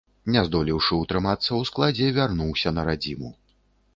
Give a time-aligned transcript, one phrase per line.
[0.35, 3.29] Не здолеўшы утрымацца ў складзе, вярнуўся на радзіму.